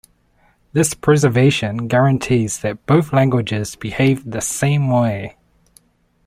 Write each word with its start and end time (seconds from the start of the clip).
This 0.73 0.95
preservation 0.95 1.87
guarantees 1.87 2.61
that 2.61 2.87
both 2.87 3.13
languages 3.13 3.75
behave 3.75 4.25
the 4.31 4.41
same 4.41 4.87
way. 4.89 5.37